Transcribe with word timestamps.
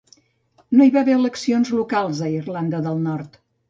No 0.79 0.87
hi 0.87 0.93
va 0.95 1.03
haver 1.05 1.19
eleccions 1.19 1.71
locals 1.79 2.25
a 2.31 2.35
Irlanda 2.43 2.85
del 2.91 3.09
Nord. 3.11 3.45